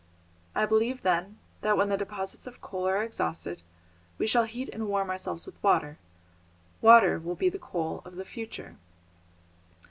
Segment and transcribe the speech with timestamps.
[0.55, 3.61] I believe, then, that when the deposits of coal are exhausted,
[4.17, 5.99] we shall heat and warm ourselves with water.
[6.81, 8.77] Water will be the coal of the future."